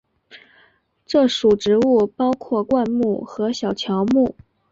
[1.05, 4.35] 这属植物包括灌木和小乔木。